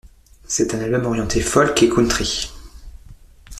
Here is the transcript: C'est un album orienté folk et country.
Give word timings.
C'est 0.45 0.73
un 0.73 0.79
album 0.79 1.05
orienté 1.05 1.41
folk 1.41 1.83
et 1.83 1.89
country. 1.91 2.51